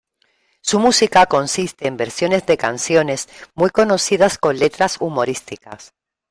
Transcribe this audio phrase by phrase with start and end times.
[0.61, 5.93] Su música consiste en versiones de canciones muy conocidas con letras humorísticas.